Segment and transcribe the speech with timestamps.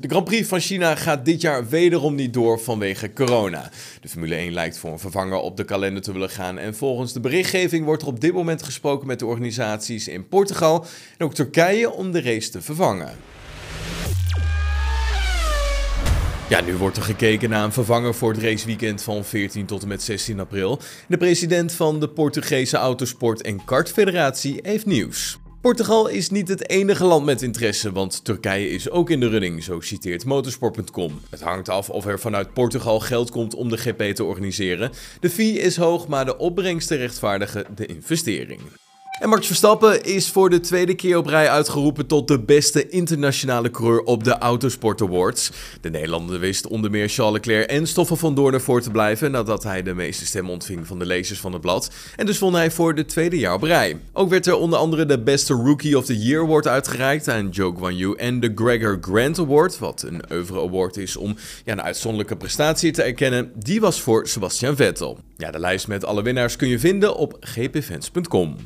[0.00, 3.70] De Grand Prix van China gaat dit jaar wederom niet door vanwege corona.
[4.00, 6.58] De Formule 1 lijkt voor een vervanger op de kalender te willen gaan.
[6.58, 10.86] En volgens de berichtgeving wordt er op dit moment gesproken met de organisaties in Portugal
[11.18, 13.16] en ook Turkije om de race te vervangen.
[16.48, 19.88] Ja, nu wordt er gekeken naar een vervanger voor het raceweekend van 14 tot en
[19.88, 20.80] met 16 april.
[21.08, 25.38] De president van de Portugese Autosport- en Kartfederatie heeft nieuws.
[25.60, 29.62] Portugal is niet het enige land met interesse, want Turkije is ook in de running,
[29.62, 31.20] zo citeert motorsport.com.
[31.30, 34.90] Het hangt af of er vanuit Portugal geld komt om de GP te organiseren.
[35.20, 38.60] De fee is hoog, maar de opbrengsten rechtvaardigen de investering.
[39.18, 43.70] En Max Verstappen is voor de tweede keer op rij uitgeroepen tot de beste internationale
[43.70, 45.50] coureur op de Autosport Awards.
[45.80, 49.62] De Nederlander wist onder meer Charles Leclerc en Stoffel van Doorn voor te blijven nadat
[49.62, 51.90] hij de meeste stemmen ontving van de lezers van het blad.
[52.16, 54.00] En dus won hij voor de tweede jaar op rij.
[54.12, 57.76] Ook werd er onder andere de beste Rookie of the Year Award uitgereikt aan Joe
[57.76, 61.82] Guan Yu en de Gregor Grant Award, wat een oeuvre award is om ja, een
[61.82, 63.52] uitzonderlijke prestatie te erkennen.
[63.54, 65.18] Die was voor Sebastian Vettel.
[65.36, 68.56] Ja, de lijst met alle winnaars kun je vinden op gpfans.com.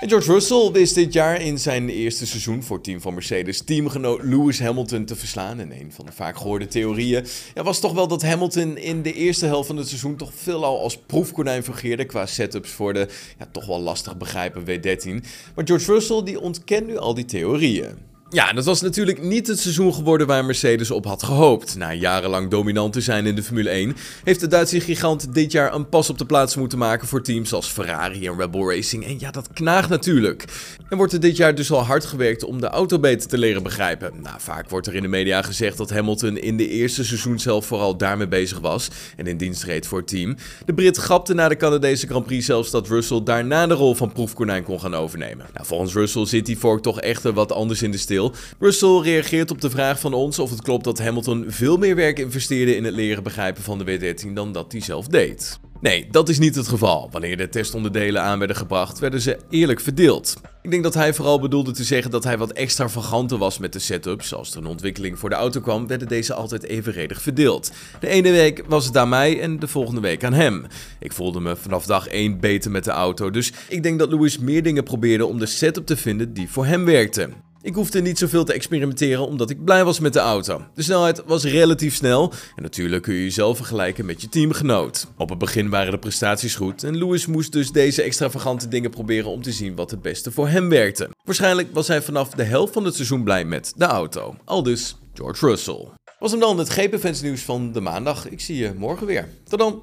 [0.00, 4.22] En George Russell wist dit jaar in zijn eerste seizoen voor team van Mercedes teamgenoot
[4.22, 5.60] Lewis Hamilton te verslaan.
[5.60, 9.12] En een van de vaak gehoorde theorieën ja, was toch wel dat Hamilton in de
[9.12, 13.48] eerste helft van het seizoen toch veelal als proefkonijn fungeerde qua setups voor de ja,
[13.52, 15.26] toch wel lastig begrijpen W13.
[15.54, 18.09] Maar George Russell die ontkent nu al die theorieën.
[18.32, 21.76] Ja, dat was natuurlijk niet het seizoen geworden waar Mercedes op had gehoopt.
[21.76, 25.74] Na jarenlang dominant te zijn in de Formule 1, heeft de Duitse gigant dit jaar
[25.74, 29.04] een pas op de plaats moeten maken voor teams als Ferrari en Red Bull Racing.
[29.04, 30.44] En ja, dat knaagt natuurlijk.
[30.88, 33.62] En wordt er dit jaar dus al hard gewerkt om de auto beter te leren
[33.62, 34.12] begrijpen.
[34.22, 37.66] Nou, vaak wordt er in de media gezegd dat Hamilton in de eerste seizoen zelf
[37.66, 40.36] vooral daarmee bezig was en in dienst reed voor het team.
[40.64, 44.12] De Brit grapte na de Canadese Grand Prix zelfs dat Russell daarna de rol van
[44.12, 45.46] proefkonijn kon gaan overnemen.
[45.54, 48.18] Nou, volgens Russell zit die vork toch echt wat anders in de stil.
[48.58, 52.18] Russell reageert op de vraag van ons of het klopt dat Hamilton veel meer werk
[52.18, 55.58] investeerde in het leren begrijpen van de W13 dan dat hij zelf deed.
[55.80, 57.08] Nee, dat is niet het geval.
[57.10, 60.36] Wanneer de testonderdelen aan werden gebracht, werden ze eerlijk verdeeld.
[60.62, 63.78] Ik denk dat hij vooral bedoelde te zeggen dat hij wat extravaganter was met de
[63.78, 64.22] setup.
[64.30, 67.72] Als er een ontwikkeling voor de auto kwam, werden deze altijd evenredig verdeeld.
[68.00, 70.66] De ene week was het aan mij en de volgende week aan hem.
[70.98, 74.38] Ik voelde me vanaf dag 1 beter met de auto, dus ik denk dat Lewis
[74.38, 77.30] meer dingen probeerde om de setup te vinden die voor hem werkte.
[77.62, 80.62] Ik hoefde niet zoveel te experimenteren omdat ik blij was met de auto.
[80.74, 85.06] De snelheid was relatief snel en natuurlijk kun je jezelf vergelijken met je teamgenoot.
[85.16, 89.30] Op het begin waren de prestaties goed en Lewis moest dus deze extravagante dingen proberen
[89.30, 91.08] om te zien wat het beste voor hem werkte.
[91.24, 94.36] Waarschijnlijk was hij vanaf de helft van het seizoen blij met de auto.
[94.44, 95.88] Al dus George Russell.
[96.18, 98.28] Was hem dan het GP-fans nieuws van de maandag.
[98.28, 99.28] Ik zie je morgen weer.
[99.48, 99.82] Tot dan.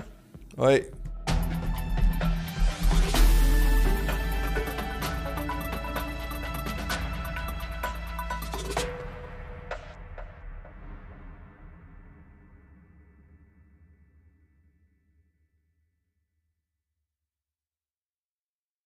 [0.56, 0.97] Hoi.